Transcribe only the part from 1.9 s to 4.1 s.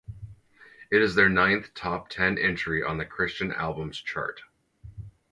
ten entry on the Christian Albums